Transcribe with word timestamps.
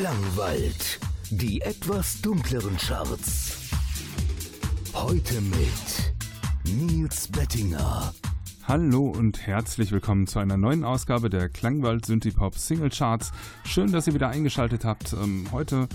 Klangwald. 0.00 0.98
Die 1.30 1.60
etwas 1.60 2.20
dunkleren 2.20 2.76
Charts. 2.78 3.70
Heute 4.92 5.40
mit 5.40 6.12
Nils 6.64 7.28
Bettinger. 7.28 8.12
Hallo 8.66 9.10
und 9.10 9.46
herzlich 9.46 9.92
willkommen 9.92 10.26
zu 10.26 10.40
einer 10.40 10.56
neuen 10.56 10.82
Ausgabe 10.84 11.30
der 11.30 11.48
Klangwald 11.48 12.06
Synthipop 12.06 12.56
Single 12.56 12.90
Charts. 12.90 13.30
Schön, 13.64 13.92
dass 13.92 14.08
ihr 14.08 14.14
wieder 14.14 14.30
eingeschaltet 14.30 14.84
habt. 14.84 15.12
Ähm, 15.12 15.46
heute 15.52 15.86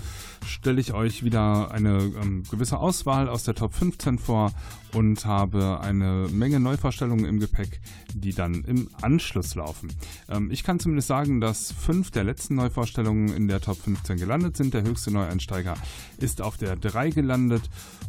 stelle 0.46 0.80
ich 0.80 0.94
euch 0.94 1.22
wieder 1.22 1.70
eine 1.72 1.98
ähm, 1.98 2.44
gewisse 2.50 2.78
Auswahl 2.78 3.28
aus 3.28 3.44
der 3.44 3.54
Top 3.54 3.74
15 3.74 4.18
vor 4.18 4.52
und 4.92 5.24
habe 5.24 5.80
eine 5.80 6.28
Menge 6.30 6.60
Neuvorstellungen 6.60 7.24
im 7.24 7.40
Gepäck, 7.40 7.80
die 8.14 8.32
dann 8.32 8.64
im 8.64 8.88
Anschluss 9.00 9.54
laufen. 9.54 9.92
Ähm, 10.28 10.50
ich 10.50 10.64
kann 10.64 10.80
zumindest 10.80 11.08
sagen, 11.08 11.40
dass 11.40 11.72
fünf 11.72 12.10
der 12.10 12.24
letzten 12.24 12.56
Neuvorstellungen 12.56 13.34
in 13.34 13.48
der 13.48 13.60
Top 13.60 13.78
15 13.78 14.18
gelandet 14.18 14.56
sind. 14.56 14.74
Der 14.74 14.82
höchste 14.82 15.10
Neueinsteiger 15.10 15.74
ist 16.18 16.42
auf 16.42 16.56
der 16.56 16.76
3 16.76 17.10
gelandet 17.10 17.62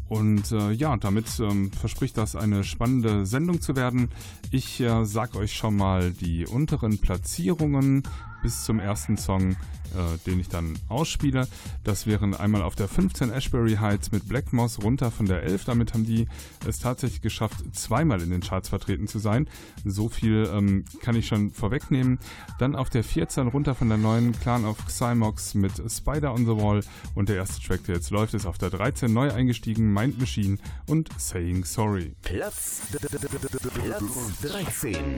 und 0.09 0.51
äh, 0.51 0.71
ja, 0.71 0.97
damit 0.97 1.27
ähm, 1.39 1.71
verspricht 1.71 2.17
das 2.17 2.35
eine 2.35 2.63
spannende 2.63 3.25
Sendung 3.25 3.61
zu 3.61 3.75
werden. 3.75 4.09
Ich 4.51 4.81
äh, 4.81 5.05
sag 5.05 5.35
euch 5.35 5.53
schon 5.53 5.75
mal 5.75 6.11
die 6.11 6.45
unteren 6.45 6.99
Platzierungen 6.99 8.03
bis 8.41 8.63
zum 8.63 8.79
ersten 8.79 9.17
Song, 9.17 9.51
äh, 9.51 10.17
den 10.25 10.39
ich 10.39 10.49
dann 10.49 10.77
ausspiele. 10.87 11.47
Das 11.83 12.07
wären 12.07 12.33
einmal 12.33 12.61
auf 12.61 12.75
der 12.75 12.87
15 12.87 13.31
Ashbury 13.31 13.75
Heights 13.75 14.11
mit 14.11 14.27
Black 14.27 14.53
Moss 14.53 14.81
runter 14.81 15.11
von 15.11 15.25
der 15.25 15.43
11. 15.43 15.65
Damit 15.65 15.93
haben 15.93 16.05
die 16.05 16.27
es 16.67 16.79
tatsächlich 16.79 17.21
geschafft, 17.21 17.57
zweimal 17.73 18.21
in 18.21 18.29
den 18.29 18.41
Charts 18.41 18.69
vertreten 18.69 19.07
zu 19.07 19.19
sein. 19.19 19.47
So 19.83 20.09
viel 20.09 20.49
ähm, 20.53 20.85
kann 21.01 21.15
ich 21.15 21.27
schon 21.27 21.51
vorwegnehmen. 21.51 22.19
Dann 22.59 22.75
auf 22.75 22.89
der 22.89 23.03
14 23.03 23.47
runter 23.47 23.75
von 23.75 23.89
der 23.89 23.97
9 23.97 24.33
Clan 24.39 24.65
of 24.65 24.85
Xymox 24.85 25.55
mit 25.55 25.73
Spider 25.91 26.33
on 26.33 26.45
the 26.45 26.55
Wall. 26.55 26.81
Und 27.15 27.29
der 27.29 27.37
erste 27.37 27.61
Track, 27.61 27.83
der 27.85 27.95
jetzt 27.95 28.11
läuft, 28.11 28.33
ist 28.33 28.45
auf 28.45 28.57
der 28.57 28.69
13 28.69 29.11
neu 29.11 29.31
eingestiegen 29.31 29.93
Mind 29.93 30.19
Machine 30.19 30.57
und 30.87 31.09
Saying 31.17 31.65
Sorry. 31.65 32.15
Platz, 32.21 32.81
Platz 32.91 34.41
13. 34.41 35.17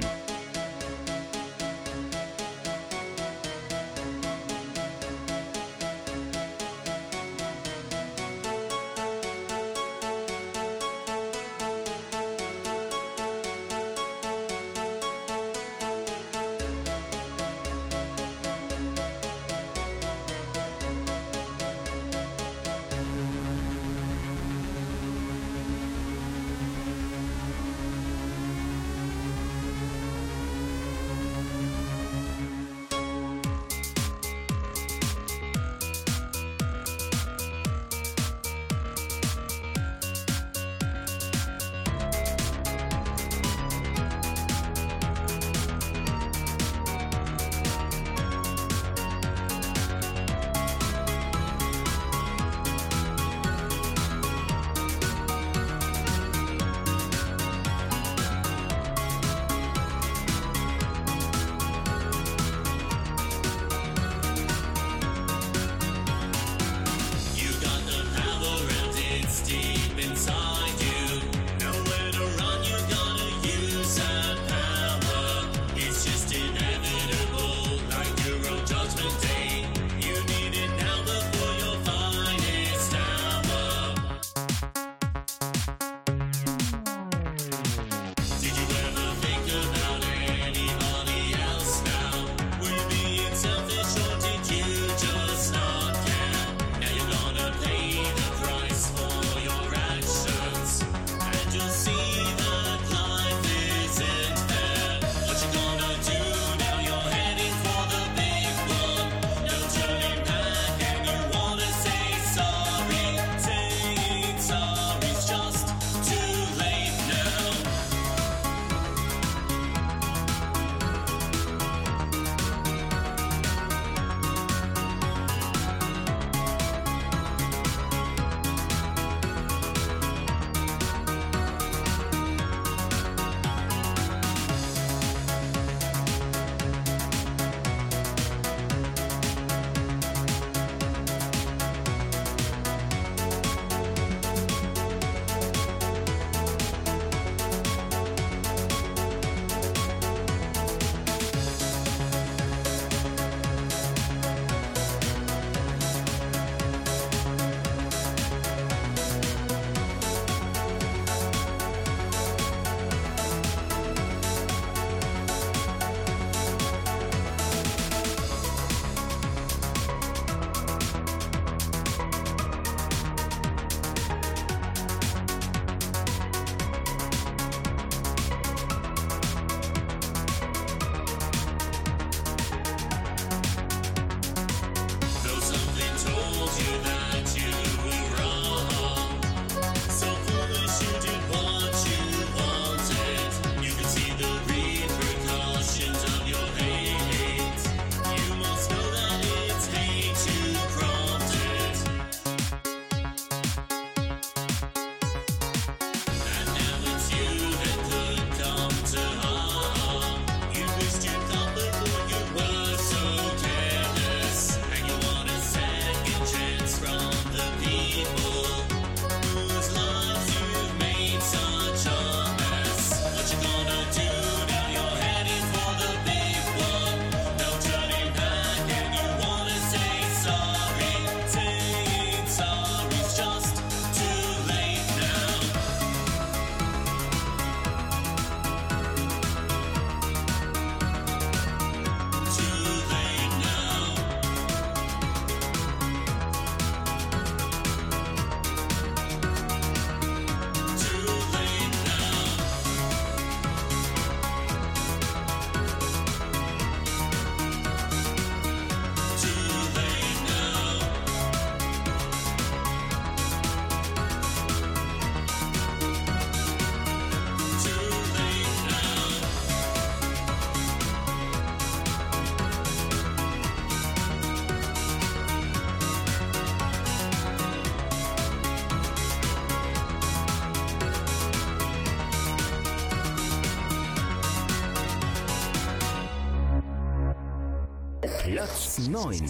9. 288.80 289.22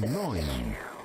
9. 0.00 0.97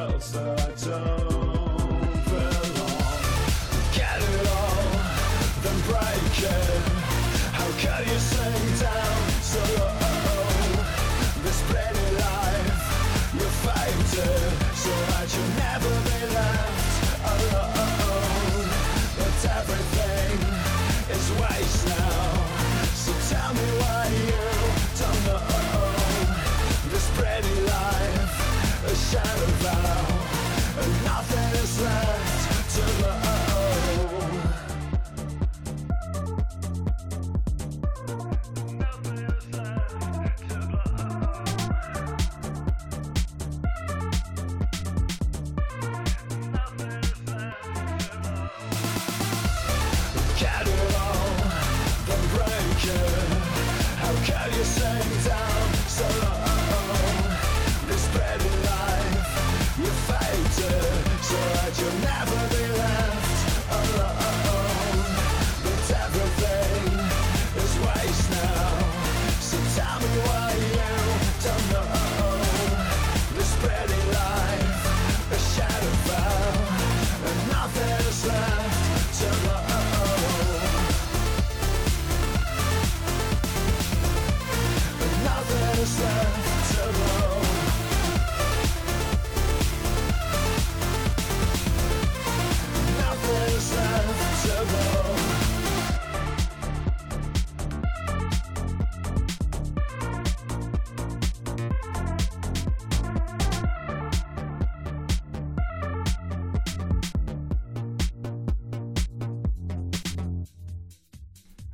worlds 0.00 0.32
that 0.32 0.76
don't 0.84 2.24
belong. 2.24 2.90
Get 3.92 4.18
it 4.20 4.46
all, 4.58 4.84
then 5.62 5.78
break 5.88 6.38
it. 6.40 6.82
How 7.58 7.68
you 8.08 8.18
down 8.80 9.18
so 9.52 9.60
low? 9.76 9.96
This 11.44 11.60
pretty 11.68 12.08
life, 12.16 12.84
you 13.34 13.46
so 14.84 14.92
that 15.10 15.28
you 15.34 15.44
never 15.64 15.92
be 16.08 16.20
left 16.36 16.88
alone. 17.34 18.68
But 19.18 19.38
everything 19.58 20.36
is 21.14 21.26
waste 21.40 21.82
now, 21.88 22.24
so 23.02 23.12
tell 23.30 23.52
me 23.54 23.68
why 23.80 24.02
you 24.24 24.44
don't 25.00 25.20
know. 25.26 25.44
This 26.92 27.06
pretty 27.18 27.56
life, 27.68 28.84
a 28.86 28.94
shadow. 28.94 29.59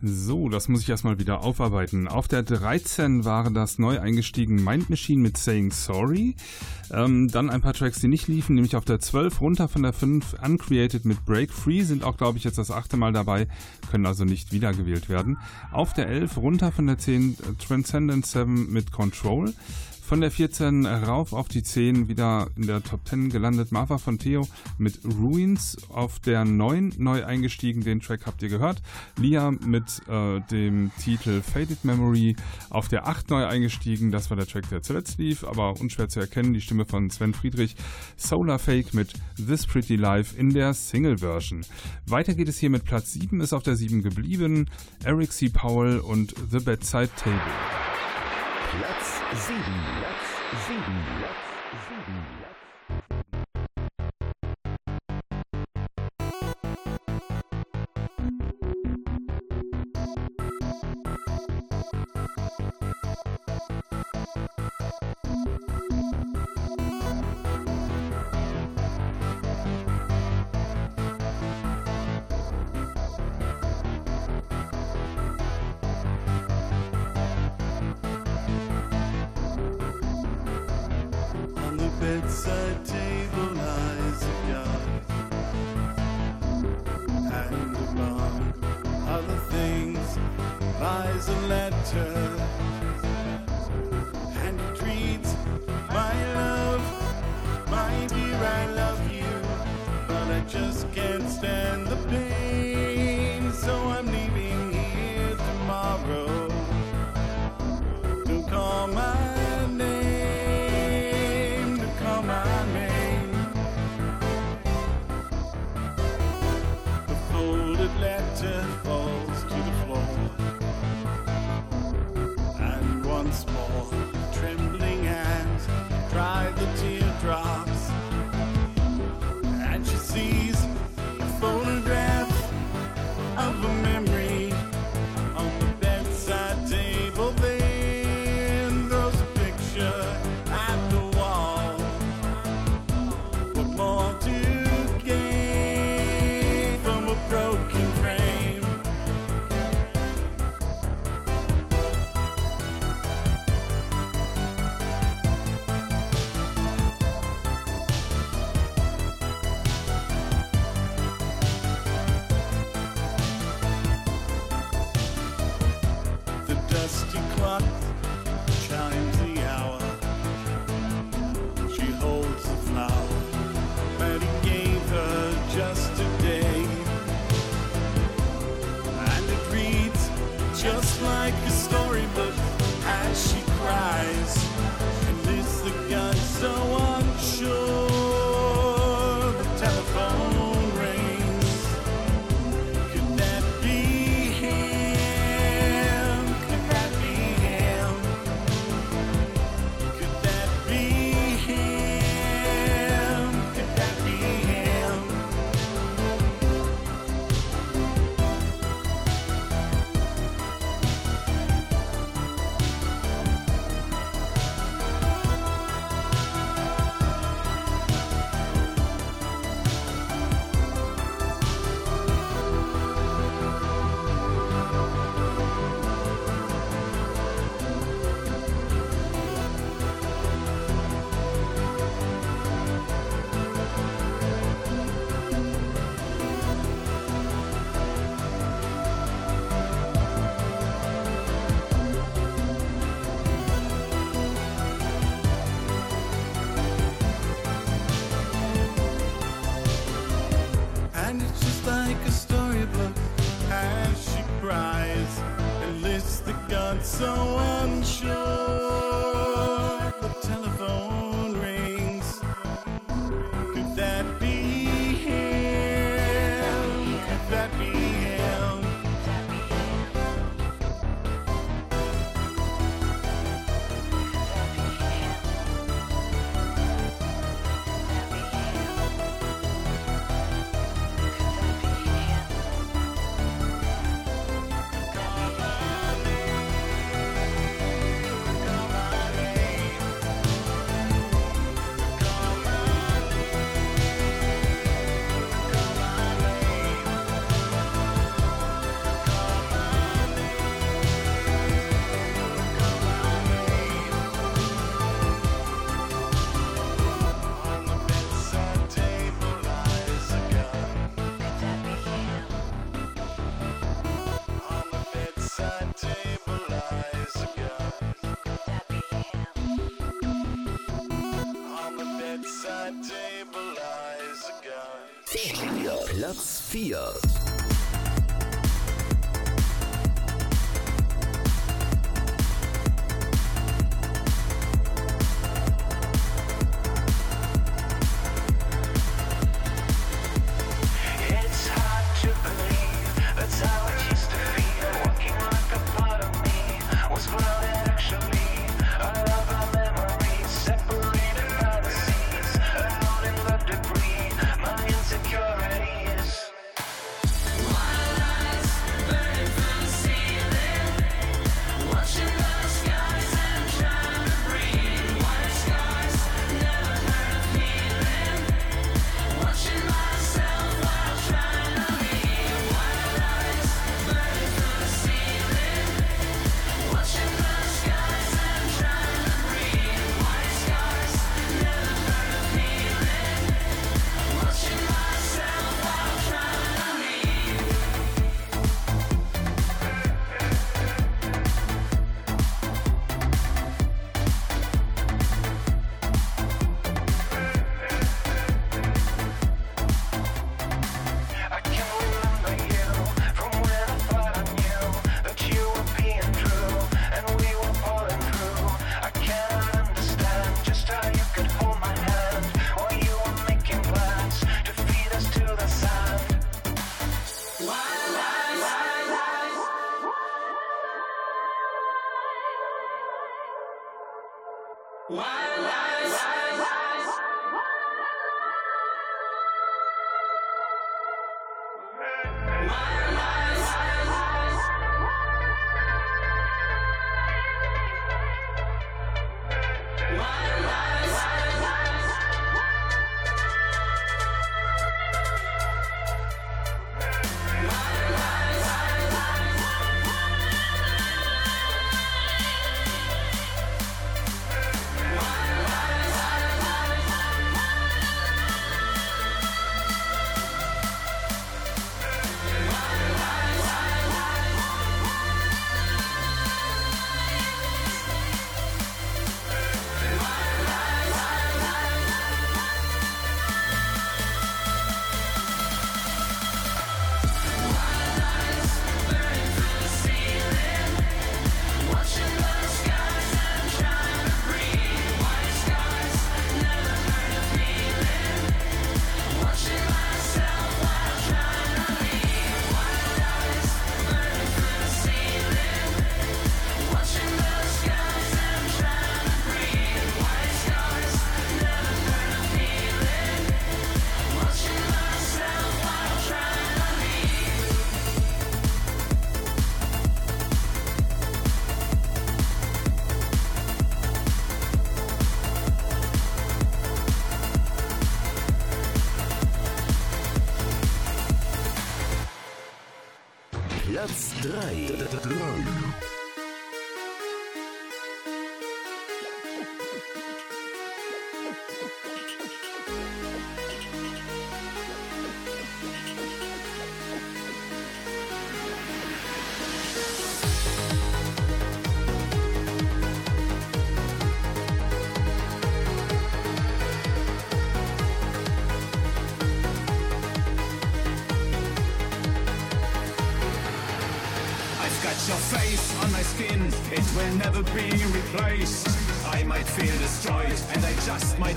Das 0.01 0.69
muss 0.69 0.83
ich 0.83 0.89
erstmal 0.89 1.19
wieder 1.19 1.43
aufarbeiten. 1.43 2.07
Auf 2.07 2.29
der 2.29 2.43
13 2.43 3.25
waren 3.25 3.55
das 3.55 3.79
neu 3.79 3.99
eingestiegen 3.99 4.63
Mind 4.63 4.91
Machine 4.91 5.23
mit 5.23 5.37
Saying 5.37 5.71
Sorry. 5.71 6.37
Ähm, 6.91 7.29
dann 7.29 7.51
ein 7.51 7.63
paar 7.63 7.73
Tracks, 7.73 8.01
die 8.01 8.09
nicht 8.09 8.29
liefen, 8.29 8.55
nämlich 8.55 8.77
auf 8.77 8.85
der 8.85 9.01
12 9.01 9.41
runter 9.41 9.69
von 9.69 9.83
der 9.83 9.93
5 9.93 10.37
Uncreated 10.45 11.05
mit 11.05 11.25
Break 11.25 11.51
Free 11.51 11.83
sind 11.83 12.05
auch, 12.05 12.17
glaube 12.17 12.39
ich, 12.39 12.45
jetzt 12.45 12.59
das 12.59 12.71
achte 12.71 12.97
Mal 12.97 13.13
dabei, 13.13 13.49
können 13.91 14.07
also 14.07 14.25
nicht 14.25 14.53
wiedergewählt 14.53 15.09
werden. 15.09 15.39
Auf 15.73 15.95
der 15.95 16.09
11 16.09 16.37
runter 16.37 16.73
von 16.73 16.87
der 16.87 16.99
10 16.99 17.33
äh, 17.33 17.65
Transcendent 17.65 18.27
7 18.27 18.73
mit 18.73 18.93
Control. 18.93 19.55
Von 20.07 20.21
der 20.21 20.31
14 20.31 20.87
rauf 20.87 21.33
auf 21.33 21.49
die 21.49 21.65
10 21.65 22.07
wieder 22.07 22.47
in 22.55 22.69
der 22.69 22.81
Top 22.81 23.01
10 23.09 23.29
gelandet. 23.29 23.73
Martha 23.73 23.99
von 23.99 24.19
Theo 24.19 24.47
mit 24.79 25.01
Ruins. 25.05 25.77
Auf 25.89 26.21
der 26.21 26.45
9 26.45 26.93
neu 26.97 27.25
eingestiegen, 27.25 27.83
den 27.83 27.99
Track 27.99 28.25
habt 28.25 28.41
ihr 28.41 28.49
gehört. 28.49 28.83
Lia 29.19 29.51
mit 29.51 30.03
äh, 30.09 30.39
dem 30.49 30.93
Titel 31.03 31.43
Faded 31.43 31.85
Memory. 31.85 32.37
Auf 32.71 32.87
der 32.87 33.09
8 33.09 33.31
neu 33.31 33.47
eingestiegen, 33.47 34.13
das 34.13 34.31
war 34.31 34.37
der 34.37 34.47
Track, 34.47 34.69
der 34.69 34.81
zuletzt 34.81 35.19
lief, 35.19 35.43
aber 35.43 35.81
unschwer 35.81 36.09
zu 36.09 36.21
erkennen, 36.21 36.53
die 36.53 36.61
Stimme 36.61 36.85
von 36.85 37.11
Sven 37.11 37.35
Friedrich. 37.35 37.75
Solar 38.17 38.61
Fake 38.61 38.95
mit 38.95 39.13
This 39.45 39.67
Pretty 39.67 39.97
Life 39.97 40.39
in 40.39 40.51
der 40.51 40.73
Single-Version. 40.73 41.67
Weiter 42.07 42.35
geht 42.35 42.49
es 42.49 42.59
hier 42.59 42.71
mit 42.71 42.85
Platz 42.85 43.13
7, 43.15 43.41
ist 43.41 43.53
auf 43.53 43.65
der 43.65 43.75
7 43.75 44.03
geblieben. 44.03 44.71
Eric 45.03 45.33
C. 45.33 45.49
Powell 45.49 45.99
und 45.99 46.33
The 46.53 46.61
Bedside 46.61 47.11
Table. 47.17 48.06
Platz 48.77 49.23
7. 49.49 49.63
Platz 50.01 50.69
7. 50.69 50.83
Platz 51.19 51.57
7. 51.89 52.46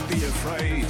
Be 0.10 0.26
afraid. 0.26 0.88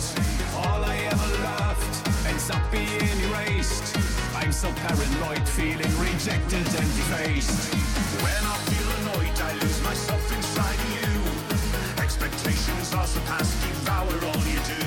All 0.56 0.82
I 0.84 0.96
ever 1.12 1.30
loved 1.44 1.94
ends 2.26 2.50
up 2.50 2.64
being 2.72 3.18
erased. 3.28 3.98
I'm 4.36 4.52
so 4.54 4.72
paranoid, 4.72 5.46
feeling 5.50 5.94
rejected 6.00 6.66
and 6.80 6.90
defaced. 6.96 7.74
When 8.24 8.42
I 8.54 8.56
feel 8.72 8.90
annoyed, 9.00 9.38
I 9.42 9.52
lose 9.60 9.84
myself 9.84 10.24
inside 10.32 10.80
you. 10.96 11.12
Expectations 12.02 12.94
are 12.94 13.08
surpassed, 13.08 13.60
devour 13.68 14.16
all 14.30 14.44
you 14.48 14.60
do. 14.74 14.84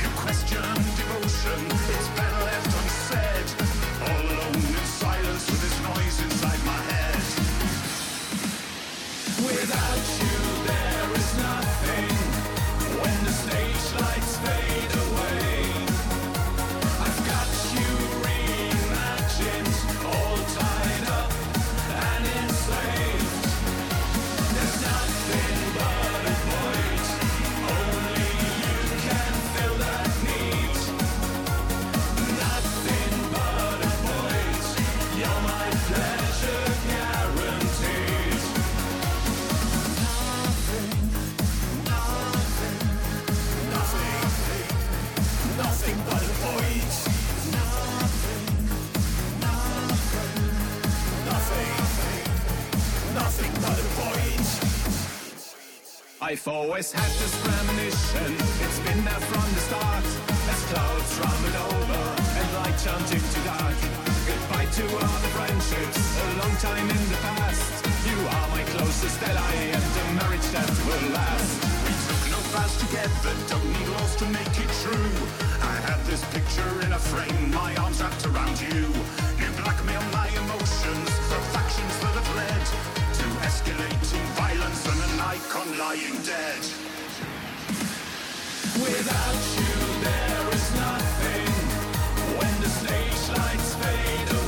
You 0.00 0.08
question 0.20 0.68
devotion, 1.00 1.60
I've 56.32 56.48
always 56.48 56.90
had 56.90 57.12
this 57.20 57.36
premonition, 57.44 58.32
it's 58.64 58.80
been 58.88 59.04
there 59.04 59.20
from 59.28 59.44
the 59.52 59.62
start. 59.68 60.06
As 60.48 60.64
clouds 60.72 61.12
rumbled 61.20 61.58
over 61.76 62.02
and 62.40 62.48
light 62.56 62.72
turned 62.80 63.04
into 63.12 63.40
dark. 63.44 63.76
Goodbye 64.24 64.64
to 64.64 64.84
all 64.96 65.18
the 65.20 65.32
friendships, 65.36 66.00
a 66.00 66.28
long 66.40 66.56
time 66.56 66.88
in 66.88 67.02
the 67.12 67.20
past. 67.20 67.84
You 68.08 68.16
are 68.16 68.48
my 68.48 68.64
closest 68.72 69.20
ally 69.20 69.76
and 69.76 69.84
a 69.84 70.04
marriage 70.24 70.48
that 70.56 70.72
will 70.88 71.04
last. 71.12 71.52
We 71.84 71.92
took 72.08 72.22
no 72.32 72.40
vows 72.48 72.80
together, 72.80 73.32
don't 73.52 73.68
need 73.68 73.88
laws 73.92 74.16
to 74.16 74.26
make 74.32 74.56
it 74.56 74.72
true. 74.80 75.12
I 75.60 75.76
have 75.84 76.00
this 76.08 76.24
picture 76.32 76.72
in 76.80 76.96
a 76.96 77.02
frame, 77.12 77.52
my 77.52 77.76
arms 77.76 78.00
wrapped 78.00 78.24
around 78.24 78.56
you. 78.56 78.88
You 79.36 79.52
blackmail 79.60 80.00
my 80.16 80.21
escalating 83.62 84.26
violence 84.34 84.86
and 84.86 85.00
an 85.12 85.20
icon 85.20 85.78
lying 85.78 86.22
dead. 86.24 86.62
Without 88.80 89.40
you, 89.56 89.74
there 90.02 90.54
is 90.54 90.74
nothing. 90.74 91.48
When 92.38 92.60
the 92.60 92.68
stage 92.68 93.38
lights 93.38 93.74
fade 93.74 94.30
away, 94.30 94.41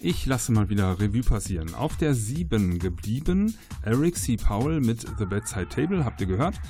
Ich 0.00 0.26
lasse 0.26 0.52
mal 0.52 0.68
wieder 0.68 1.00
Revue 1.00 1.22
passieren. 1.22 1.74
Auf 1.74 1.96
der 1.96 2.14
7 2.14 2.78
geblieben, 2.78 3.54
Eric 3.82 4.16
C. 4.16 4.36
Powell 4.36 4.80
mit 4.80 5.06
The 5.18 5.24
Bedside 5.24 5.68
Table, 5.68 6.04
habt 6.04 6.20
ihr 6.20 6.26
gehört. 6.26 6.60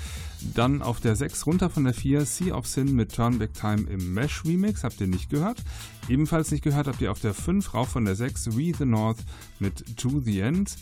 Dann 0.55 0.81
auf 0.81 1.01
der 1.01 1.17
6 1.17 1.45
runter 1.47 1.69
von 1.69 1.85
der 1.85 1.95
4 1.95 2.25
Sea 2.25 2.55
of 2.55 2.67
Sin 2.67 2.95
mit 2.95 3.15
Turn 3.15 3.39
Back 3.39 3.53
Time 3.55 3.83
im 3.91 4.15
Mesh 4.15 4.45
Remix. 4.45 4.85
Habt 4.85 5.01
ihr 5.01 5.09
nicht 5.09 5.29
gehört? 5.29 5.62
Ebenfalls 6.09 6.53
nicht 6.53 6.62
gehört 6.62 6.87
habt 6.87 7.01
ihr 7.01 7.11
auf 7.11 7.21
der 7.21 7.35
5 7.35 7.75
rauf 7.75 7.89
von 7.89 8.05
der 8.05 8.15
6 8.15 8.57
We 8.57 8.73
the 8.77 8.85
North 8.85 9.19
mit 9.59 9.97
To 9.97 10.21
the 10.21 10.41
End. 10.41 10.77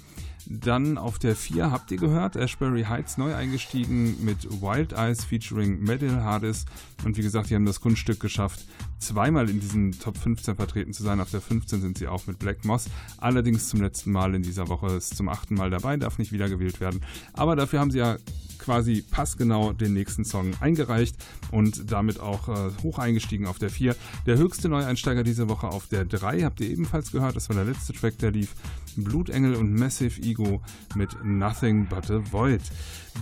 Dann 0.47 0.99
auf 0.99 1.19
der 1.19 1.37
4 1.37 1.71
habt 1.71 1.91
ihr 1.91 1.97
gehört, 1.97 2.37
Ashbury 2.37 2.85
Heights 2.85 3.17
neu 3.17 3.35
eingestiegen 3.35 4.23
mit 4.25 4.45
Wild 4.61 4.93
Eyes 4.93 5.25
featuring 5.25 5.83
Medill 5.83 6.17
Hardis. 6.23 6.67
Und 7.05 7.17
wie 7.17 7.23
gesagt, 7.23 7.51
die 7.51 7.55
haben 7.55 7.67
das 7.67 7.81
Kunststück 7.81 8.21
geschafft, 8.21 8.67
zweimal 8.99 9.49
in 9.49 9.61
diesen 9.61 9.99
Top 9.99 10.19
15 10.19 10.57
vertreten 10.57 10.93
zu 10.93 11.03
sein. 11.03 11.21
Auf 11.21 11.31
der 11.31 11.41
15 11.41 11.81
sind 11.81 11.99
sie 11.99 12.09
auch 12.09 12.27
mit 12.27 12.39
Black 12.39 12.65
Moss. 12.65 12.87
Allerdings 13.19 13.69
zum 13.69 13.81
letzten 13.81 14.13
Mal 14.13 14.35
in 14.35 14.43
dieser 14.43 14.69
Woche 14.69 14.89
ist 14.89 15.17
zum 15.17 15.29
achten 15.29 15.55
Mal 15.55 15.71
dabei, 15.71 15.97
darf 15.97 16.19
nicht 16.19 16.33
wiedergewählt 16.33 16.81
werden. 16.81 17.01
Aber 17.33 17.57
dafür 17.57 17.81
haben 17.81 17.91
sie 17.91 17.99
ja 17.99 18.17
quasi 18.65 19.03
passgenau 19.03 19.73
den 19.73 19.93
nächsten 19.93 20.25
Song 20.25 20.53
eingereicht 20.61 21.17
und 21.51 21.91
damit 21.93 22.19
auch 22.21 22.49
äh, 22.49 22.71
hoch 22.83 22.99
eingestiegen 22.99 23.47
auf 23.47 23.59
der 23.59 23.71
4. 23.71 23.95
Der 24.27 24.39
höchste 24.39 24.69
Neueinsteiger 24.69 25.23
diese 25.23 25.49
Woche 25.49 25.69
auf 25.69 25.87
der 25.87 26.05
3 26.05 26.43
habt 26.43 26.61
ihr 26.61 26.71
ebenfalls 26.71 27.13
gehört. 27.13 27.37
Das 27.37 27.49
war 27.49 27.57
der 27.57 27.67
letzte 27.67 27.93
Track, 27.93 28.19
der 28.19 28.31
lief. 28.31 28.55
Blutengel 28.97 29.57
und 29.57 29.75
Massive 29.75 30.23
Ego 30.23 30.63
mit 30.95 31.25
Nothing 31.25 31.87
But 31.87 32.11
a 32.11 32.23
Void. 32.31 32.63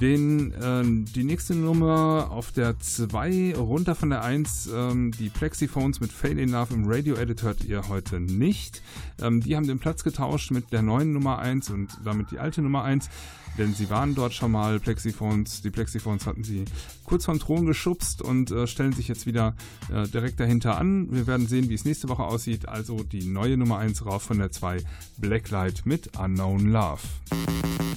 Den, 0.01 0.53
äh, 0.53 0.83
die 1.15 1.25
nächste 1.25 1.55
Nummer 1.55 2.29
auf 2.31 2.53
der 2.53 2.79
2, 2.79 3.55
runter 3.57 3.95
von 3.95 4.11
der 4.11 4.23
1, 4.23 4.71
ähm, 4.75 5.13
die 5.13 5.29
Plexiphones 5.29 6.01
mit 6.01 6.13
Fail 6.13 6.39
in 6.39 6.51
Love 6.51 6.75
im 6.75 6.85
Radio 6.87 7.15
Edit 7.17 7.43
hört 7.43 7.65
ihr 7.65 7.89
heute 7.89 8.21
nicht. 8.21 8.83
Ähm, 9.21 9.41
die 9.41 9.57
haben 9.57 9.67
den 9.67 9.79
Platz 9.79 10.03
getauscht 10.03 10.51
mit 10.51 10.73
der 10.73 10.83
neuen 10.83 11.13
Nummer 11.13 11.39
1 11.39 11.71
und 11.71 11.91
damit 12.05 12.31
die 12.31 12.39
alte 12.39 12.63
Nummer 12.63 12.85
1 12.85 13.09
denn 13.59 13.75
sie 13.75 13.91
waren 13.91 14.15
dort 14.15 14.35
schon 14.35 14.53
mal 14.53 14.81
Plexiphones. 14.81 15.63
Die 15.63 15.71
Plexiphones 15.71 16.27
hatten 16.27 16.45
sie 16.45 16.65
kurz 17.05 17.25
vom 17.25 17.39
Thron 17.39 17.67
geschubst 17.67 18.23
und 18.23 18.51
äh, 18.51 18.67
stellen 18.67 18.93
sich 18.93 19.09
jetzt 19.09 19.27
wieder 19.27 19.55
äh, 19.93 20.09
direkt 20.09 20.41
dahinter 20.41 20.79
an. 20.79 21.09
Wir 21.11 21.27
werden 21.27 21.47
sehen, 21.47 21.69
wie 21.69 21.75
es 21.75 21.85
nächste 21.85 22.09
Woche 22.09 22.25
aussieht. 22.25 22.69
Also 22.69 23.03
die 23.03 23.25
neue 23.25 23.57
Nummer 23.57 23.79
1 23.79 24.07
rauf 24.07 24.23
von 24.23 24.39
der 24.39 24.51
2 24.51 24.83
Blacklight 25.19 25.85
mit 25.85 26.17
Unknown 26.19 26.73
Love. 26.73 27.01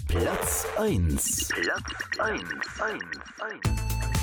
Platz 0.08 0.66
1. 0.78 1.50
Platz 1.50 2.20
1. 2.20 2.42
1. 2.80 3.04
1. 3.64 4.15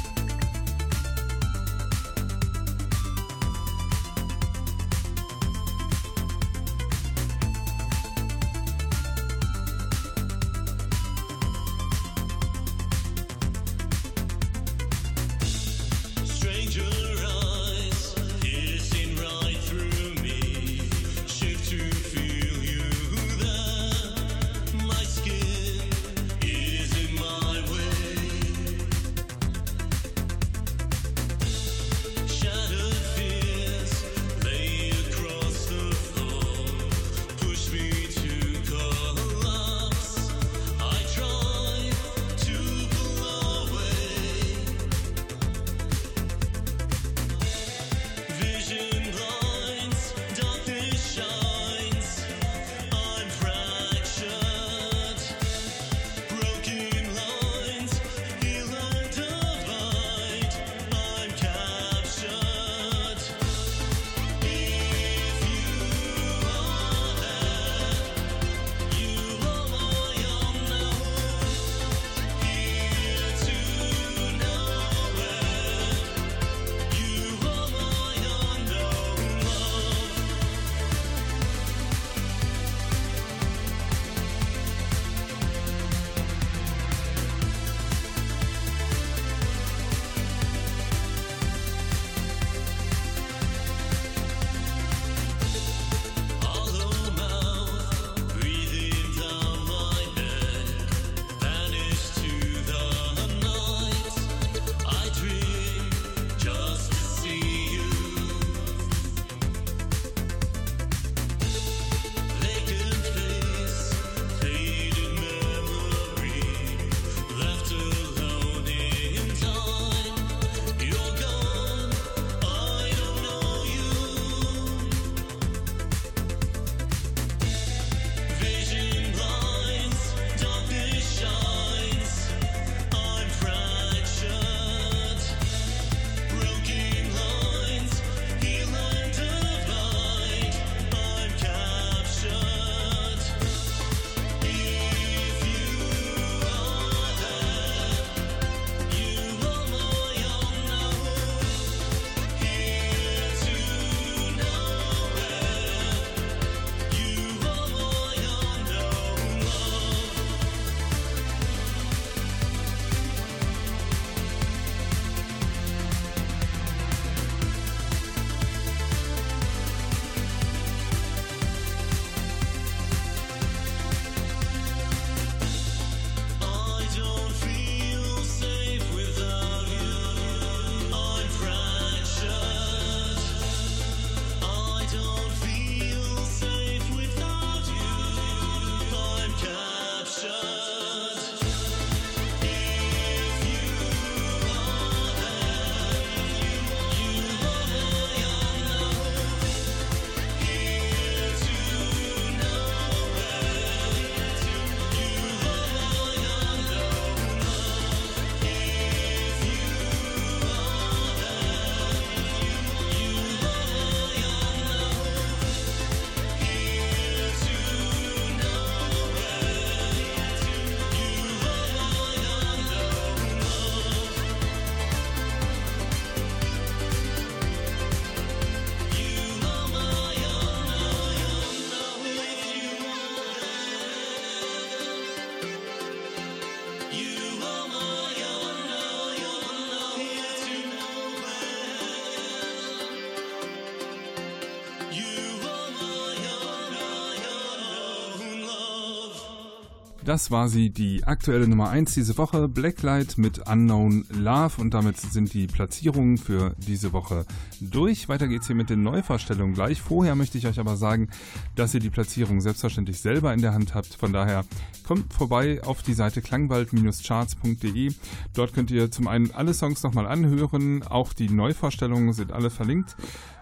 Das 250.05 250.33
war 250.33 250.49
sie, 250.49 250.71
die 250.71 251.05
aktuelle 251.05 251.47
Nummer 251.47 251.71
1 251.71 251.95
diese 251.95 252.19
Woche, 252.19 252.49
Blacklight 252.49 253.19
mit 253.19 253.49
Unknown 253.49 254.05
Love 254.11 254.61
und 254.61 254.75
damit 254.75 254.99
sind 254.99 255.33
die 255.33 255.47
Platzierungen 255.47 256.19
für 256.19 256.57
diese 256.59 256.93
Woche 256.93 257.25
durch. 257.61 258.09
Weiter 258.09 258.27
geht's 258.27 258.49
hier 258.49 258.57
mit 258.57 258.69
den 258.69 258.83
Neuvorstellungen 258.83 259.55
gleich. 259.55 259.81
Vorher 259.81 260.17
möchte 260.17 260.39
ich 260.39 260.49
euch 260.49 260.59
aber 260.59 260.77
sagen, 260.77 261.09
dass 261.55 261.73
ihr 261.75 261.81
die 261.81 261.91
Platzierung 261.91 262.41
selbstverständlich 262.41 262.99
selber 262.99 263.33
in 263.33 263.43
der 263.43 263.55
Hand 263.55 263.77
habt. 263.77 263.95
Von 263.95 264.13
daher 264.13 264.45
kommt 264.85 265.13
vorbei 265.13 265.63
auf 265.63 265.85
die 265.85 265.95
Seite 265.95 266.21
klangwald-charts.de. 266.21 267.93
Dort 268.35 268.55
könnt 268.55 268.73
ihr 268.73 268.91
zum 268.91 269.07
einen 269.07 269.31
alle 269.31 269.55
Songs 269.55 269.85
nochmal 269.85 270.09
anhören, 270.09 270.83
auch 270.83 271.13
die 271.13 271.29
Neuvorstellungen 271.29 272.13
sind 272.13 272.33
alle 272.33 272.51
verlinkt 272.51 272.97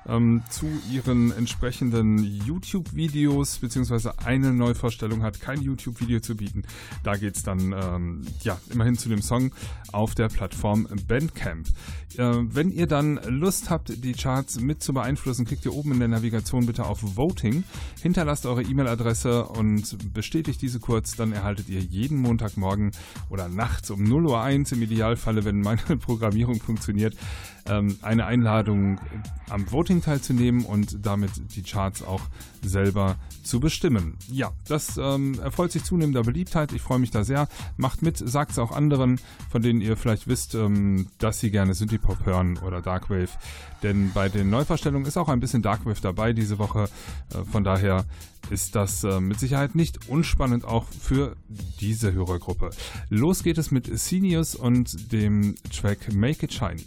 ähm, 0.09 0.42
zu 0.51 0.66
ihren 0.90 1.32
entsprechenden 1.32 2.18
YouTube-Videos, 2.18 3.59
beziehungsweise 3.59 4.18
eine 4.18 4.53
Neuvorstellung 4.53 5.22
hat 5.22 5.40
kein 5.40 5.61
YouTube-Video 5.61 6.20
zu 6.20 6.36
bieten. 6.36 6.62
Da 7.03 7.16
geht 7.16 7.36
es 7.36 7.42
dann 7.42 7.72
ähm, 7.72 8.22
ja 8.42 8.59
immerhin 8.70 8.96
zu 8.96 9.09
dem 9.09 9.22
Song 9.22 9.53
auf 9.92 10.14
der 10.14 10.28
Plattform 10.28 10.88
Bandcamp. 11.07 11.68
Äh, 12.16 12.22
wenn 12.22 12.70
ihr 12.70 12.86
dann 12.86 13.20
Lust 13.28 13.70
habt, 13.70 14.05
die 14.05 14.12
Charts 14.12 14.61
mit 14.61 14.82
zu 14.82 14.92
beeinflussen, 14.92 15.44
klickt 15.44 15.64
ihr 15.64 15.74
oben 15.74 15.92
in 15.92 15.98
der 16.01 16.09
Navigation 16.09 16.66
bitte 16.66 16.84
auf 16.84 17.16
Voting, 17.16 17.64
hinterlasst 18.03 18.46
eure 18.46 18.62
E-Mail-Adresse 18.62 19.44
und 19.44 20.12
bestätigt 20.12 20.62
diese 20.62 20.80
kurz, 20.80 21.16
dann 21.16 21.32
erhaltet 21.32 21.68
ihr 21.68 21.80
jeden 21.80 22.18
Montagmorgen 22.18 22.92
oder 23.28 23.48
nachts 23.48 23.90
um 23.90 24.05
0.01 24.05 24.72
Uhr 24.72 24.78
im 24.78 24.82
Idealfalle, 24.82 25.44
wenn 25.44 25.61
meine 25.61 25.80
Programmierung 25.98 26.61
funktioniert, 26.61 27.16
ähm, 27.66 27.98
eine 28.02 28.26
Einladung 28.26 29.00
am 29.48 29.70
Voting 29.70 30.02
teilzunehmen 30.02 30.64
und 30.64 31.04
damit 31.04 31.30
die 31.54 31.62
Charts 31.62 32.02
auch 32.02 32.22
selber 32.62 33.16
zu 33.42 33.61
bestimmen. 33.61 34.16
Ja, 34.30 34.52
das 34.68 34.96
ähm, 34.96 35.38
erfreut 35.40 35.72
sich 35.72 35.84
zunehmender 35.84 36.22
Beliebtheit. 36.22 36.72
Ich 36.72 36.82
freue 36.82 36.98
mich 36.98 37.11
da 37.11 37.24
sehr. 37.24 37.48
Macht 37.76 38.02
mit, 38.02 38.16
sagt 38.16 38.52
es 38.52 38.58
auch 38.58 38.70
anderen, 38.70 39.20
von 39.50 39.62
denen 39.62 39.80
ihr 39.80 39.96
vielleicht 39.96 40.28
wisst, 40.28 40.54
ähm, 40.54 41.08
dass 41.18 41.40
sie 41.40 41.50
gerne 41.50 41.74
Synthie-Pop 41.74 42.26
hören 42.26 42.58
oder 42.58 42.80
Darkwave. 42.80 43.30
Denn 43.82 44.12
bei 44.12 44.28
den 44.28 44.50
Neuverstellungen 44.50 45.06
ist 45.06 45.16
auch 45.16 45.28
ein 45.28 45.40
bisschen 45.40 45.62
Darkwave 45.62 46.00
dabei 46.00 46.32
diese 46.32 46.58
Woche. 46.58 46.88
Äh, 47.34 47.44
von 47.50 47.64
daher 47.64 48.04
ist 48.50 48.74
das 48.74 49.04
äh, 49.04 49.20
mit 49.20 49.38
Sicherheit 49.40 49.74
nicht 49.74 50.08
unspannend 50.08 50.64
auch 50.64 50.86
für 50.86 51.36
diese 51.80 52.12
Hörergruppe. 52.12 52.70
Los 53.08 53.42
geht 53.42 53.58
es 53.58 53.70
mit 53.70 53.98
Seniors 53.98 54.54
und 54.54 55.12
dem 55.12 55.56
Track 55.70 56.12
Make 56.12 56.46
It 56.46 56.52
Shiny. 56.52 56.86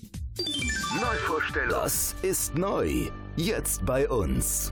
Neuvorstellung. 1.00 1.70
Das 1.70 2.16
ist 2.24 2.56
neu. 2.56 3.10
Jetzt 3.36 3.86
bei 3.86 4.10
uns. 4.10 4.72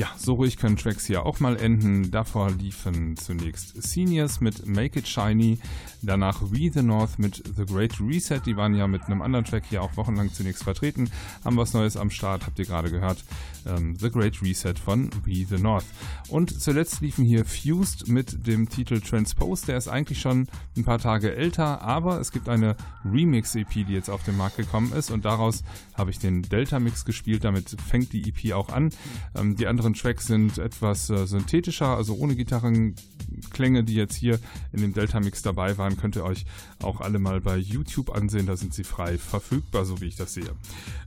Ja, 0.00 0.08
so 0.16 0.32
ruhig 0.32 0.56
können 0.56 0.78
Tracks 0.78 1.04
hier 1.04 1.26
auch 1.26 1.40
mal 1.40 1.58
enden. 1.58 2.10
Davor 2.10 2.50
liefen 2.52 3.18
zunächst 3.18 3.82
Seniors 3.82 4.40
mit 4.40 4.66
Make 4.66 5.00
It 5.00 5.06
Shiny, 5.06 5.58
danach 6.02 6.40
We 6.42 6.70
the 6.72 6.82
North 6.82 7.18
mit 7.18 7.42
The 7.56 7.66
Great 7.66 8.00
Reset. 8.00 8.40
Die 8.44 8.56
waren 8.56 8.74
ja 8.74 8.86
mit 8.86 9.04
einem 9.04 9.22
anderen 9.22 9.44
Track 9.44 9.64
hier 9.68 9.82
auch 9.82 9.96
wochenlang 9.96 10.32
zunächst 10.32 10.64
vertreten. 10.64 11.10
Haben 11.44 11.56
was 11.56 11.72
Neues 11.72 11.96
am 11.96 12.10
Start, 12.10 12.46
habt 12.46 12.58
ihr 12.58 12.64
gerade 12.64 12.90
gehört. 12.90 13.24
Ähm, 13.66 13.96
the 13.96 14.10
Great 14.10 14.42
Reset 14.42 14.74
von 14.74 15.10
We 15.24 15.44
the 15.46 15.62
North. 15.62 15.84
Und 16.28 16.60
zuletzt 16.60 17.00
liefen 17.00 17.24
hier 17.24 17.44
Fused 17.44 18.08
mit 18.08 18.46
dem 18.46 18.68
Titel 18.68 19.00
Transpose. 19.00 19.66
Der 19.66 19.76
ist 19.76 19.88
eigentlich 19.88 20.20
schon 20.20 20.48
ein 20.76 20.84
paar 20.84 20.98
Tage 20.98 21.34
älter, 21.34 21.82
aber 21.82 22.20
es 22.20 22.32
gibt 22.32 22.48
eine 22.48 22.76
Remix-EP, 23.04 23.86
die 23.86 23.92
jetzt 23.92 24.08
auf 24.10 24.22
den 24.24 24.36
Markt 24.36 24.56
gekommen 24.56 24.92
ist 24.92 25.10
und 25.10 25.24
daraus 25.24 25.62
habe 25.94 26.10
ich 26.10 26.18
den 26.18 26.42
Delta-Mix 26.42 27.04
gespielt. 27.04 27.44
Damit 27.44 27.76
fängt 27.88 28.12
die 28.12 28.28
EP 28.28 28.54
auch 28.54 28.70
an. 28.70 28.90
Ähm, 29.36 29.56
die 29.56 29.66
anderen 29.66 29.94
Tracks 29.94 30.26
sind 30.26 30.58
etwas 30.58 31.10
äh, 31.10 31.26
synthetischer, 31.26 31.96
also 31.96 32.14
ohne 32.14 32.36
Gitarrenklänge, 32.36 33.84
die 33.84 33.94
jetzt 33.94 34.14
hier 34.14 34.38
in 34.72 34.80
dem 34.80 34.94
Delta-Mix 34.94 35.42
dabei 35.42 35.76
waren. 35.78 35.89
Könnt 35.96 36.16
ihr 36.16 36.24
euch 36.24 36.44
auch 36.82 37.00
alle 37.00 37.18
mal 37.18 37.40
bei 37.40 37.56
YouTube 37.56 38.14
ansehen. 38.14 38.46
Da 38.46 38.56
sind 38.56 38.74
sie 38.74 38.84
frei 38.84 39.18
verfügbar, 39.18 39.84
so 39.84 40.00
wie 40.00 40.06
ich 40.06 40.16
das 40.16 40.34
sehe. 40.34 40.54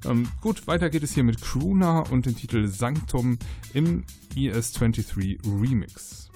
Ähm, 0.06 0.28
gut, 0.42 0.68
weiter 0.68 0.90
geht 0.90 1.04
es 1.04 1.14
hier 1.14 1.24
mit 1.24 1.42
Crooner 1.42 2.12
und 2.12 2.26
dem 2.26 2.36
Titel 2.36 2.68
Sanctum 2.68 3.38
im 3.74 4.04
ES23 4.36 5.40
Remix. 5.46 6.33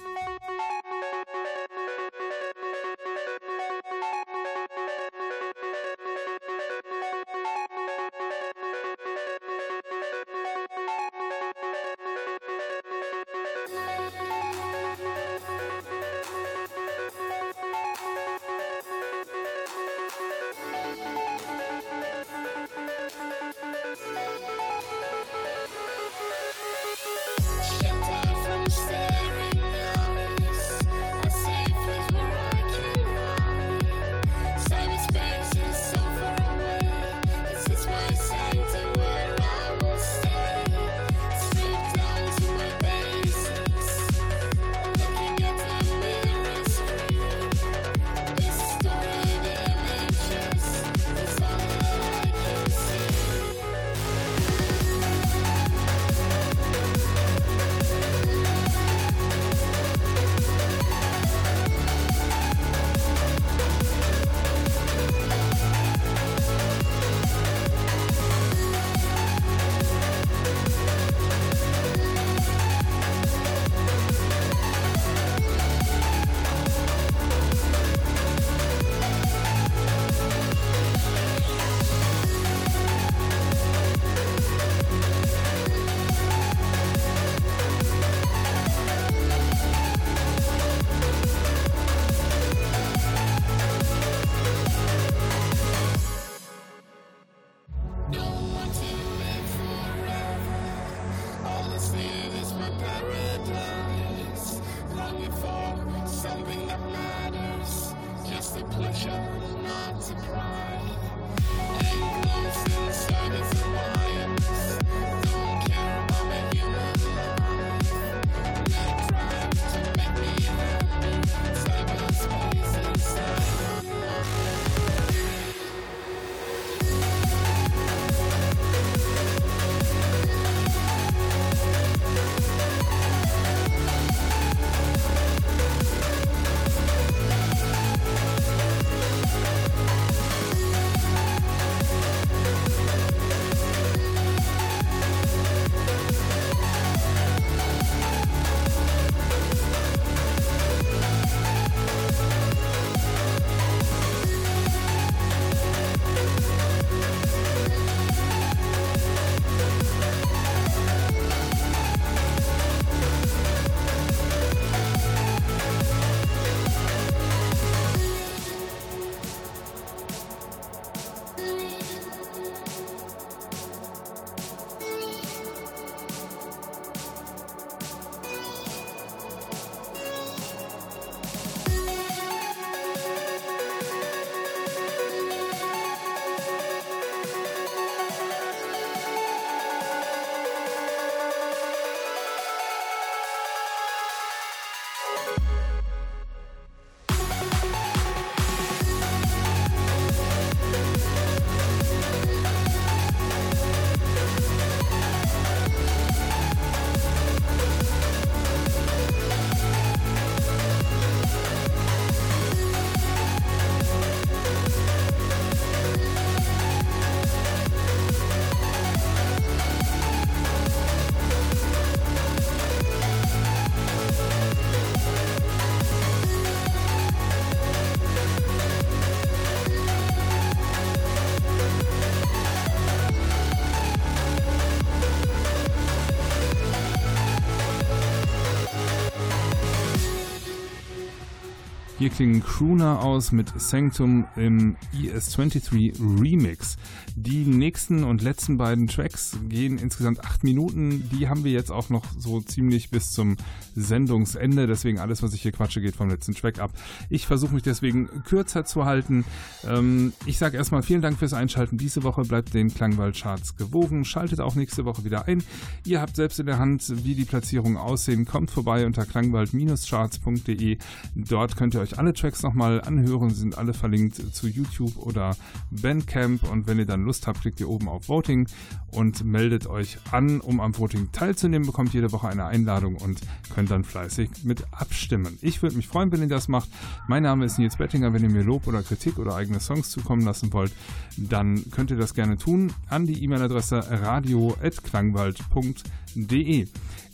Hier 242.08 242.16
klingen 242.16 242.42
Crooner 242.42 243.04
aus 243.04 243.32
mit 243.32 243.52
Sanctum 243.60 244.26
im 244.34 244.76
ES23 244.94 246.00
Remix. 246.18 246.78
Die 247.16 247.44
nächsten 247.44 248.02
und 248.02 248.22
letzten 248.22 248.56
beiden 248.56 248.86
Tracks 248.86 249.36
gehen 249.46 249.76
insgesamt 249.76 250.24
acht 250.24 250.42
Minuten. 250.42 251.06
Die 251.12 251.28
haben 251.28 251.44
wir 251.44 251.52
jetzt 251.52 251.70
auch 251.70 251.90
noch 251.90 252.06
so 252.16 252.40
ziemlich 252.40 252.88
bis 252.88 253.10
zum 253.10 253.36
Sendungsende. 253.80 254.66
Deswegen 254.66 254.98
alles, 254.98 255.22
was 255.22 255.34
ich 255.34 255.42
hier 255.42 255.52
quatsche, 255.52 255.80
geht 255.80 255.96
vom 255.96 256.08
letzten 256.08 256.34
Track 256.34 256.58
ab. 256.58 256.72
Ich 257.10 257.26
versuche 257.26 257.54
mich 257.54 257.62
deswegen 257.62 258.08
kürzer 258.24 258.64
zu 258.64 258.84
halten. 258.84 259.24
Ähm, 259.66 260.12
ich 260.26 260.38
sage 260.38 260.56
erstmal 260.56 260.82
vielen 260.82 261.02
Dank 261.02 261.18
fürs 261.18 261.32
Einschalten. 261.32 261.78
Diese 261.78 262.02
Woche 262.02 262.22
bleibt 262.22 262.54
den 262.54 262.72
Klangwald-Charts 262.72 263.56
gewogen. 263.56 264.04
Schaltet 264.04 264.40
auch 264.40 264.54
nächste 264.54 264.84
Woche 264.84 265.04
wieder 265.04 265.26
ein. 265.26 265.42
Ihr 265.84 266.00
habt 266.00 266.16
selbst 266.16 266.40
in 266.40 266.46
der 266.46 266.58
Hand, 266.58 267.04
wie 267.04 267.14
die 267.14 267.24
Platzierungen 267.24 267.76
aussehen. 267.76 268.24
Kommt 268.24 268.50
vorbei 268.50 268.86
unter 268.86 269.04
klangwald-charts.de. 269.06 270.78
Dort 271.14 271.56
könnt 271.56 271.74
ihr 271.74 271.80
euch 271.80 271.98
alle 271.98 272.12
Tracks 272.12 272.42
nochmal 272.42 272.80
anhören. 272.80 273.30
Sie 273.30 273.40
sind 273.40 273.58
alle 273.58 273.74
verlinkt 273.74 274.16
zu 274.34 274.48
YouTube 274.48 274.96
oder 274.96 275.36
Bandcamp. 275.70 276.50
Und 276.50 276.66
wenn 276.66 276.78
ihr 276.78 276.86
dann 276.86 277.04
Lust 277.04 277.26
habt, 277.26 277.40
klickt 277.40 277.60
ihr 277.60 277.68
oben 277.68 277.88
auf 277.88 278.08
Voting 278.08 278.48
und 278.90 279.24
meldet 279.24 279.66
euch 279.66 279.98
an, 280.10 280.40
um 280.40 280.60
am 280.60 280.76
Voting 280.76 281.12
teilzunehmen. 281.12 281.66
Bekommt 281.66 281.94
jede 281.94 282.12
Woche 282.12 282.28
eine 282.28 282.46
Einladung 282.46 282.96
und 282.96 283.20
könnt 283.54 283.67
dann 283.68 283.84
fleißig 283.84 284.30
mit 284.44 284.64
abstimmen. 284.72 285.38
Ich 285.42 285.62
würde 285.62 285.76
mich 285.76 285.86
freuen, 285.86 286.10
wenn 286.12 286.22
ihr 286.22 286.28
das 286.28 286.48
macht. 286.48 286.70
Mein 287.06 287.22
Name 287.22 287.44
ist 287.44 287.58
Nils 287.58 287.76
Bettinger. 287.76 288.12
Wenn 288.12 288.24
ihr 288.24 288.30
mir 288.30 288.42
Lob 288.42 288.66
oder 288.66 288.82
Kritik 288.82 289.18
oder 289.18 289.36
eigene 289.36 289.60
Songs 289.60 289.90
zukommen 289.90 290.24
lassen 290.24 290.52
wollt, 290.52 290.72
dann 291.16 291.70
könnt 291.70 291.90
ihr 291.90 291.96
das 291.96 292.14
gerne 292.14 292.36
tun 292.36 292.72
an 292.88 293.06
die 293.06 293.22
E-Mail-Adresse 293.22 294.02
radio.klangwald.de. 294.02 296.66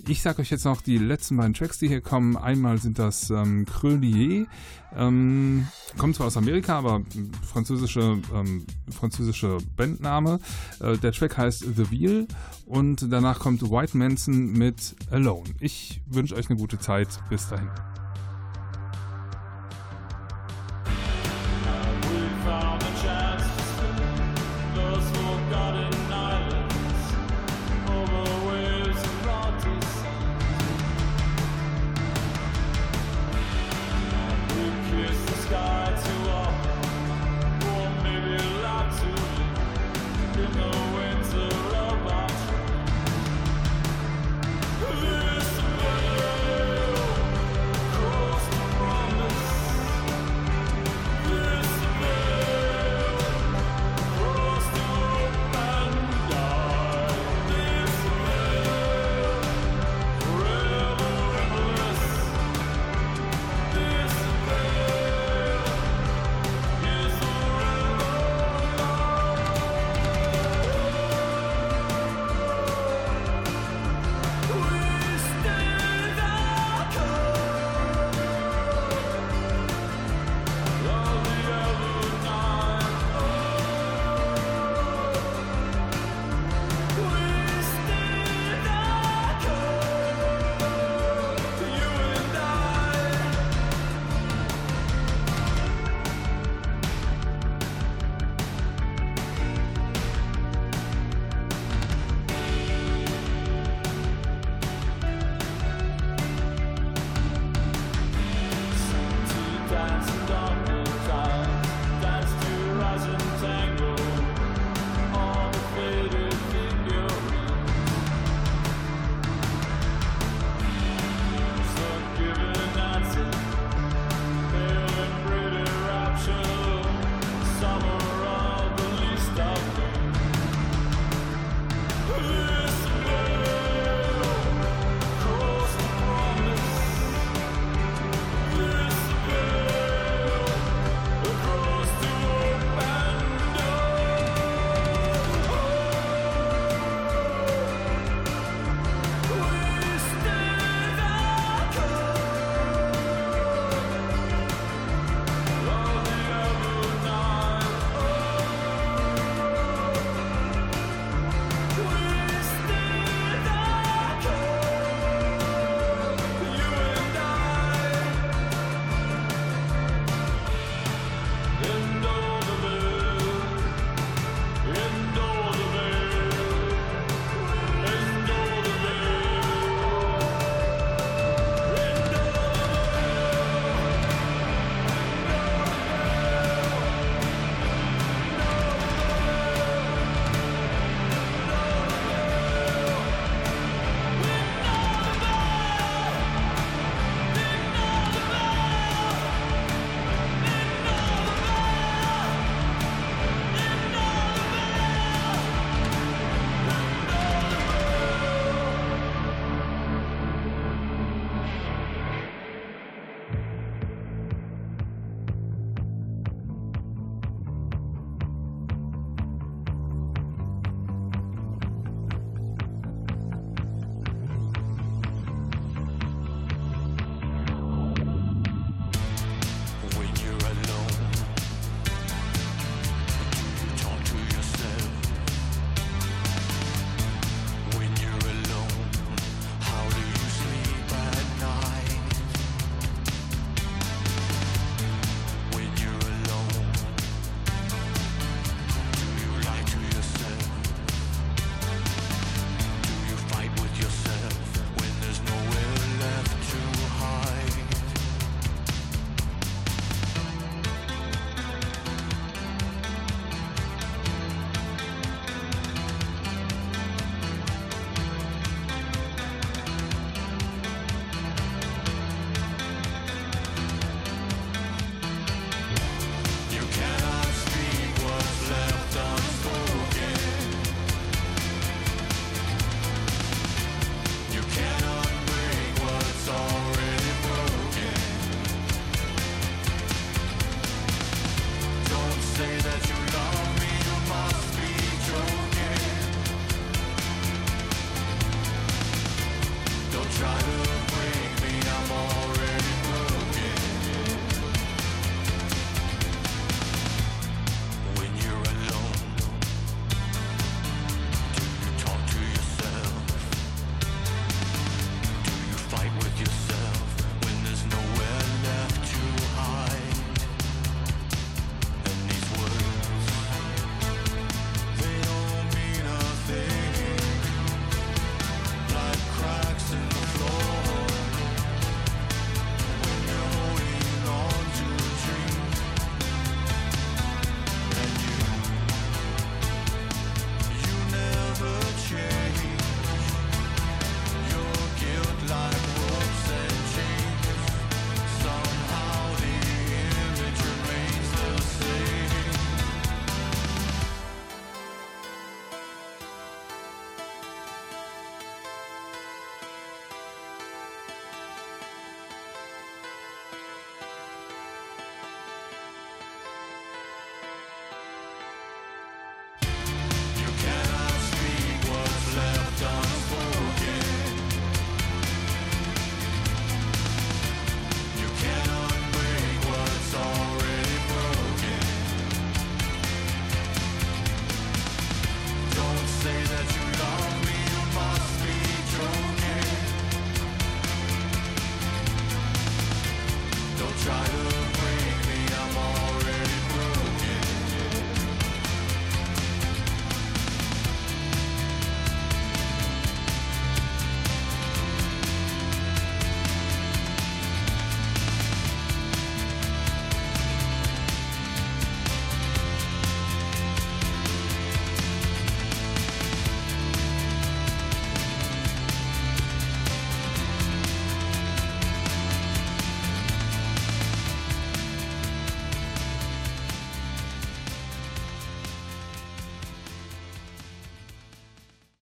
Ich 0.06 0.20
sage 0.20 0.42
euch 0.42 0.50
jetzt 0.50 0.64
noch 0.64 0.82
die 0.82 0.98
letzten 0.98 1.36
beiden 1.38 1.54
Tracks, 1.54 1.78
die 1.78 1.88
hier 1.88 2.02
kommen. 2.02 2.36
Einmal 2.36 2.76
sind 2.78 2.98
das 2.98 3.30
ähm, 3.30 3.64
Crelier, 3.64 4.46
ähm, 4.94 5.66
kommt 5.96 6.16
zwar 6.16 6.26
aus 6.26 6.36
Amerika, 6.36 6.78
aber 6.78 7.02
französische, 7.42 8.18
ähm, 8.34 8.66
französische 8.90 9.58
Bandname. 9.76 10.40
Äh, 10.80 10.98
der 10.98 11.12
Track 11.12 11.38
heißt 11.38 11.64
The 11.76 11.90
Wheel 11.90 12.28
und 12.66 13.10
danach 13.10 13.38
kommt 13.38 13.62
White 13.62 13.96
Manson 13.96 14.52
mit 14.52 14.94
Alone. 15.10 15.44
Ich 15.60 16.02
wünsche 16.06 16.34
euch 16.34 16.50
eine 16.50 16.58
gute 16.58 16.78
Zeit. 16.78 17.08
Bis 17.30 17.48
dahin. 17.48 17.70